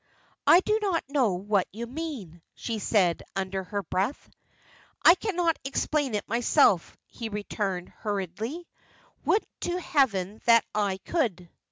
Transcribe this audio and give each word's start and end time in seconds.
"I 0.47 0.61
do 0.61 0.79
not 0.81 1.03
know 1.09 1.33
what 1.33 1.67
you 1.71 1.85
mean," 1.85 2.41
she 2.55 2.79
said, 2.79 3.21
under 3.35 3.63
her 3.65 3.83
breath. 3.83 4.31
"I 5.05 5.13
cannot 5.13 5.59
explain 5.63 6.19
myself," 6.25 6.97
he 7.05 7.29
returned, 7.29 7.89
hurriedly; 7.89 8.67
"would 9.25 9.45
to 9.59 9.79
heaven 9.79 10.41
that 10.45 10.65
I 10.73 10.97
could. 11.05 11.51